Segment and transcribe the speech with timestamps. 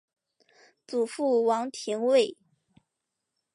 [0.87, 2.35] 祖父王庭槐。